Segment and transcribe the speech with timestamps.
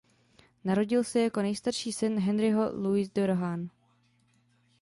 [0.63, 3.69] Narodil se jako nejstarší syn Henriho Louise de Rohan.